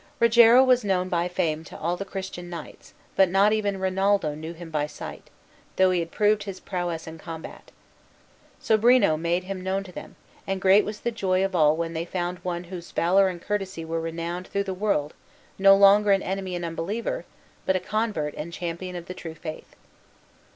Rogero 0.19 0.63
was 0.63 0.83
known 0.83 1.09
by 1.09 1.27
fame 1.27 1.63
to 1.65 1.77
all 1.77 1.95
the 1.95 2.05
Christian 2.05 2.49
knights, 2.49 2.95
but 3.15 3.29
not 3.29 3.53
even 3.53 3.79
Rinaldo 3.79 4.33
knew 4.33 4.53
him 4.53 4.71
by 4.71 4.87
sight, 4.87 5.29
though 5.75 5.91
he 5.91 5.99
had 5.99 6.09
proved 6.09 6.41
his 6.41 6.59
prowess 6.59 7.05
in 7.05 7.19
combat. 7.19 7.69
Sobrino 8.59 9.15
made 9.15 9.43
him 9.43 9.61
known 9.61 9.83
to 9.83 9.91
them, 9.91 10.15
and 10.47 10.59
great 10.59 10.85
was 10.85 11.01
the 11.01 11.11
joy 11.11 11.45
of 11.45 11.55
all 11.55 11.77
when 11.77 11.93
they 11.93 12.03
found 12.03 12.39
one 12.39 12.63
whose 12.63 12.89
valor 12.89 13.27
and 13.29 13.43
courtesy 13.43 13.85
were 13.85 14.01
renowned 14.01 14.47
through 14.47 14.63
the 14.63 14.73
world 14.73 15.13
no 15.59 15.75
longer 15.75 16.09
an 16.11 16.23
enemy 16.23 16.55
and 16.55 16.65
unbeliever, 16.65 17.23
but 17.67 17.75
a 17.75 17.79
convert 17.79 18.33
and 18.33 18.53
champion 18.53 18.95
of 18.95 19.05
the 19.05 19.13
true 19.13 19.35
faith. 19.35 19.75